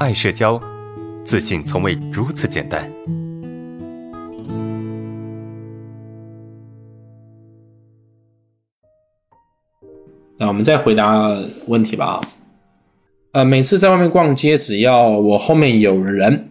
[0.00, 0.60] 爱社交，
[1.24, 2.90] 自信从未如此简单。
[10.36, 11.30] 那我们再回答
[11.68, 12.20] 问题吧。
[13.30, 16.50] 呃，每次在外面逛街，只要我后面有人，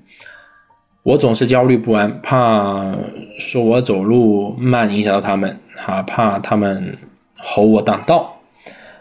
[1.04, 2.96] 我总是焦虑不安，怕
[3.40, 6.98] 说我走路慢影响到他们，哈，怕他们
[7.36, 8.38] 吼我挡道。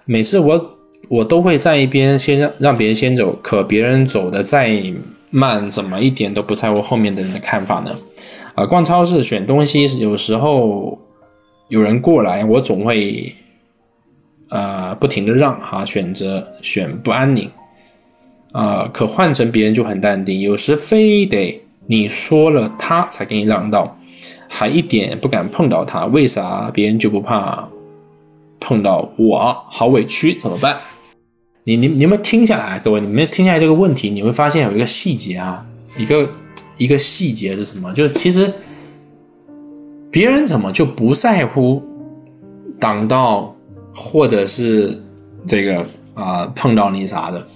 [0.04, 0.79] 每次我
[1.13, 4.83] 我都会在一边先让让别人先走，可别人走的再
[5.29, 7.95] 慢，怎么一点都不在乎后面的人的看法呢？
[8.55, 10.98] 啊，逛超市选东西，有时候
[11.69, 13.30] 有人过来，我总会
[14.48, 17.51] 呃不停的让哈，选择选不安宁。
[18.53, 23.95] 啊，可换成别人就很淡定，有时非得你说了他才给你让道，
[24.48, 27.69] 还一点不敢碰到他，为啥别人就不怕
[28.59, 29.62] 碰到我？
[29.69, 30.75] 好委屈，怎么办？
[31.65, 35.65] 你你你们听下来，各位，你们听下来这个问题，你会发现有一个细节啊，
[35.97, 36.29] 一个
[36.77, 37.92] 一个细节是什么？
[37.92, 38.53] 就是其实
[40.11, 41.81] 别人怎么就不在乎
[42.81, 43.55] 挡到，
[43.95, 45.01] 或者是
[45.47, 47.47] 这个啊碰到你啥的？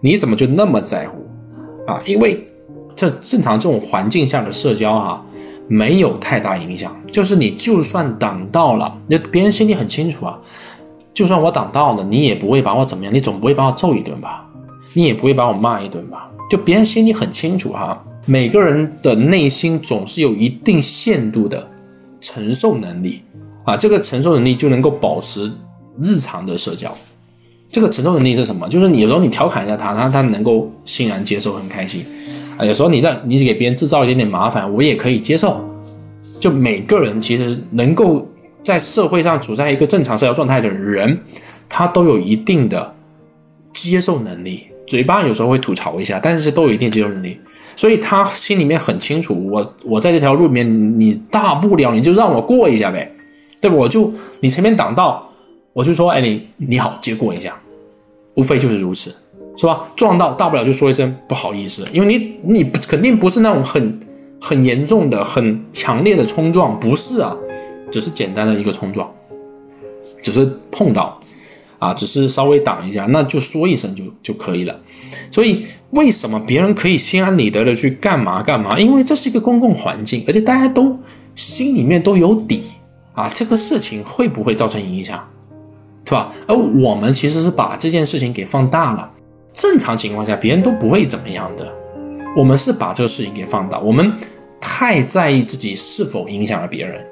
[0.00, 1.26] 你怎么就那么在乎
[1.88, 2.00] 啊？
[2.06, 2.46] 因为
[2.94, 5.26] 这正常这种环境下的社交哈，
[5.66, 6.96] 没有太大影响。
[7.10, 10.38] 就是你就算挡到了，那别人心里很清楚啊。
[11.16, 14.46] 就算我挡道了，你也不会把我怎么样，你总不会把我揍一顿吧？
[14.92, 16.30] 你也不会把我骂一顿吧？
[16.50, 18.04] 就别人心里很清楚哈。
[18.26, 21.70] 每个人的内心总是有一定限度的
[22.20, 23.22] 承受能力
[23.64, 25.50] 啊，这个承受能力就能够保持
[26.02, 26.94] 日常的社交。
[27.70, 28.68] 这个承受能力是什么？
[28.68, 32.04] 就是你有时候你调侃一下他，他他能够欣然接受，很开心
[32.58, 32.64] 啊。
[32.66, 35.64] 有时候你在你给别人制造一点点麻烦，我也可以接受。
[36.38, 38.28] 就每个人其实能够
[38.66, 41.20] 在社会上处在一个正常社交状态的人，
[41.68, 42.92] 他都有一定的
[43.72, 44.66] 接受能力。
[44.88, 47.38] 嘴巴有时候会吐槽一下，但是都有一定接受能力。
[47.76, 53.14] 所以他心里面很清楚，我我在这条路里面，你大不了你就让我过一下呗，
[53.60, 53.76] 对吧？
[53.76, 55.30] 我就你前面挡道，
[55.72, 57.56] 我就说，哎，你你好，接过一下。
[58.34, 59.14] 无非就是如此，
[59.56, 59.86] 是吧？
[59.94, 64.00] 撞到大不了就说一声不好意思，因为你你肯定不是那种很
[64.40, 67.36] 很严重的、很强烈的冲撞，不是啊，
[67.90, 69.10] 只是简单的一个冲撞，
[70.22, 71.20] 只是碰到，
[71.78, 74.80] 啊，只是稍微挡一下，那就说一声就就可以了。
[75.30, 78.78] 所以为什么别人可以心安理得的去干嘛干嘛？
[78.78, 80.98] 因为这是一个公共环境，而且大家都
[81.34, 82.62] 心里面都有底
[83.14, 85.26] 啊，这个事情会不会造成影响？
[86.04, 86.32] 对吧？
[86.46, 89.10] 而我们其实是把这件事情给放大了。
[89.52, 91.74] 正常情况下，别人都不会怎么样的。
[92.36, 94.12] 我们是把这个事情给放大，我们
[94.60, 97.04] 太在意自己是否影响了别人，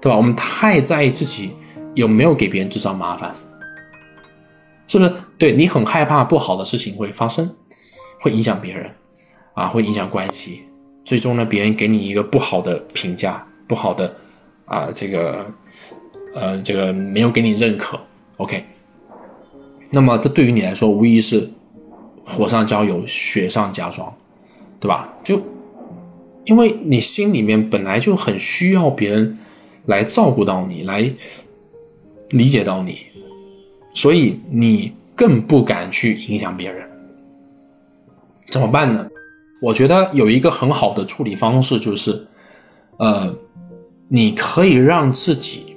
[0.00, 0.16] 对吧？
[0.16, 1.50] 我们太在意自己
[1.94, 3.34] 有没有给别人制造麻烦，
[4.86, 5.12] 是不是？
[5.36, 7.50] 对你很害怕不好的事情会发生，
[8.20, 8.90] 会影响别人
[9.54, 10.62] 啊，会影响关系。
[11.04, 14.14] 最终呢，别人给你一个不好的评价，不好的
[14.66, 15.46] 啊，这个
[16.34, 17.98] 呃，这个没有给你认可。
[18.36, 18.66] OK，
[19.90, 21.50] 那么这对于你来说无疑是
[22.22, 24.14] 火上浇油、雪上加霜，
[24.78, 25.14] 对吧？
[25.24, 25.42] 就
[26.44, 29.36] 因为你心里面本来就很需要别人
[29.88, 31.10] 来照顾到你，来
[32.30, 32.98] 理解到你，
[33.92, 36.88] 所以你更不敢去影响别人。
[38.50, 39.06] 怎么办呢？
[39.60, 42.26] 我觉得有一个很好的处理方式，就是
[42.98, 43.34] 呃，
[44.08, 45.76] 你可以让自己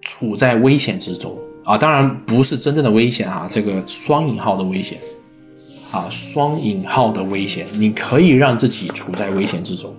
[0.00, 1.38] 处在危险之中。
[1.64, 4.98] 啊，当然不是真正的危险啊，这个双引号的危险，
[5.92, 9.94] 啊，双引号的危险，你可以让自己处在危险之中，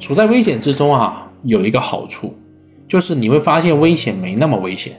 [0.00, 2.34] 处在危险之中啊，有一个好处，
[2.88, 4.92] 就是你会发现危险没那么危险。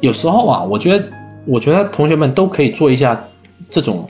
[0.00, 1.08] 有时候啊，我觉得，
[1.46, 3.28] 我觉得同学们都可以做一下
[3.70, 4.08] 这种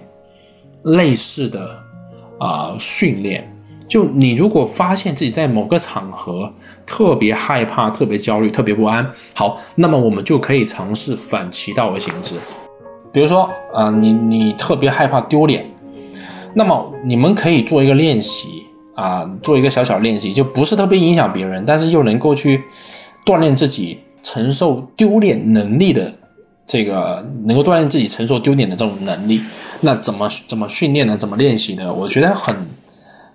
[0.85, 1.79] 类似的
[2.39, 3.53] 啊训练。
[3.89, 6.53] 就你如果发现自己在某个场合
[6.85, 12.35] 特别害怕、特别焦虑、特别不安，好，那么我们就可以尝试反其道而行之。
[13.11, 15.65] 比如说，啊，你你特别害怕丢脸，
[16.53, 18.63] 那么你们可以做一个练习
[18.95, 22.63] 啊，做一个小小练习，就不是特别影响别人，但是又能够去
[23.29, 26.13] 锻炼自己承受丢脸能力的
[26.67, 29.43] 这个，能够锻炼自己承受丢脸的这种能力。
[29.83, 31.17] 那怎么怎么训练呢？
[31.17, 31.93] 怎么练习呢？
[31.93, 32.57] 我觉得很。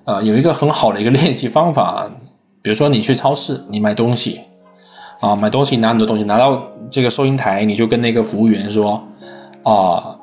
[0.05, 2.11] 啊，有一个很好的一个练习方法，
[2.61, 4.41] 比如说你去超市，你买东西，
[5.21, 9.01] 啊，买东西拿很多东西，拿到这个收银台，你就跟那个服务员说，
[9.63, 10.19] 啊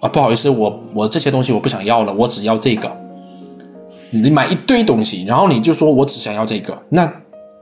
[0.00, 2.88] 啊，不好意思，我我这些东西我不想要了，我只要这个。
[4.10, 7.12] 你买一堆东西，然后你就说我只想要这个，那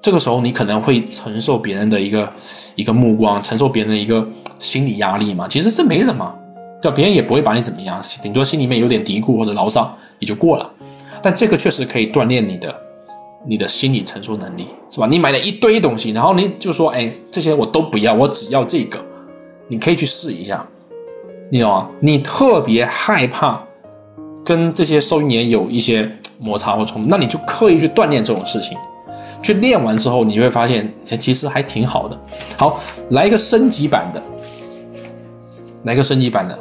[0.02, 2.32] 这个时候你可能会承受别人的一个
[2.74, 4.28] 一个目光，承受别人的一个
[4.58, 5.46] 心理压力嘛？
[5.46, 6.34] 其实这没什么，
[6.82, 10.68] 叫别人也不会把你怎么样，顶多心里面有点嘀咕或者牢骚也就过了。
[11.22, 12.74] 但这个确实可以锻炼你的
[13.46, 15.06] 你的心理承受能力，是吧？
[15.06, 18.98] 你买了一堆东西，然后你就说，哎，这些我都不要，我只要这个。
[19.68, 20.66] 你可以去试一下，
[21.48, 21.88] 你懂吗？
[22.00, 23.62] 你特别害怕
[24.44, 26.10] 跟这些收银员有一些
[26.40, 28.76] 摩擦或冲突，那你就刻意去锻炼这种事情。
[29.42, 32.18] 去练完之后，你就会发现，其实还挺好的。
[32.56, 32.78] 好，
[33.10, 34.22] 来一个升级版的，
[35.84, 36.58] 来个升级版的，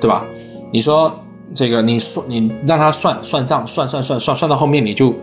[0.00, 0.24] 对吧？
[0.72, 1.12] 你说
[1.54, 5.14] 这个，你说，你让他算算账，算算算算算到后面，你就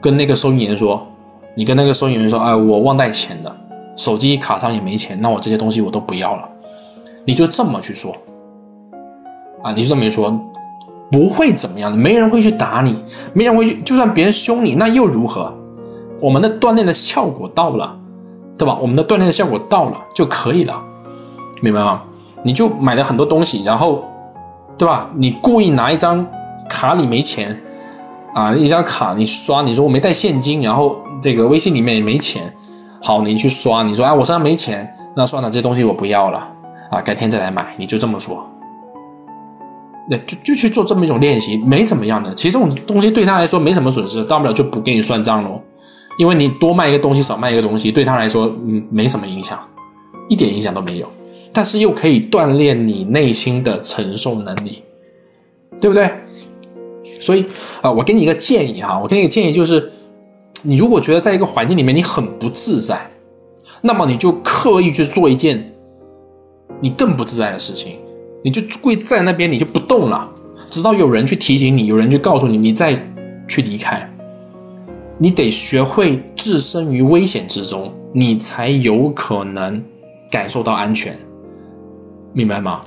[0.00, 1.06] 跟那个收银员说，
[1.54, 3.56] 你跟那个收银员说，哎，我忘带钱了，
[3.96, 6.48] 手机卡上也没钱，那我这些东西我都不要了。
[7.24, 8.16] 你就这么去说，
[9.62, 10.30] 啊，你就这么一说，
[11.10, 12.96] 不会怎么样的，没人会去打你，
[13.32, 15.52] 没人会去，就算别人凶你，那又如何？
[16.26, 17.96] 我们的锻炼的效果到了，
[18.58, 18.76] 对吧？
[18.82, 20.82] 我们的锻炼的效果到了就可以了，
[21.62, 22.02] 明白吗？
[22.42, 24.02] 你就买了很多东西，然后，
[24.76, 25.08] 对吧？
[25.14, 26.26] 你故意拿一张
[26.68, 27.56] 卡里没钱，
[28.34, 32.52] 啊，一张卡你刷，你说我没带现金，然后这个微信里面也没钱，
[33.00, 36.38] 好，你去刷，你说啊，我身上没钱，那算了，这东西我不要了，
[36.90, 38.44] 啊，改天再来买，你就这么说，
[40.10, 45.60] 那就就去做这么一种练习，没怎么样的，其实这种东西对他来说没什么损失，大不了就不给你算账喽。
[46.18, 49.58] 因为你多卖一个东西，少卖一个东西，对他来说，嗯，没什么影响，
[50.28, 51.08] 一点影响都没有。
[51.52, 54.82] 但是又可以锻炼你内心的承受能力，
[55.80, 56.10] 对不对？
[57.02, 57.46] 所以
[57.80, 59.90] 啊，我给你一个建议哈，我给你个建议就是，
[60.62, 63.10] 你如果觉得在一个环境里面你很不自在，
[63.80, 65.72] 那么你就刻意去做一件
[66.80, 67.98] 你更不自在的事情，
[68.42, 70.28] 你就跪在那边，你就不动了，
[70.68, 72.94] 直到有人去提醒你，有人去告诉你，你再
[73.48, 74.12] 去离开。
[75.18, 79.82] 你得学会置身于危险之中，你才有可能
[80.30, 81.16] 感受到安全，
[82.34, 82.84] 明白吗？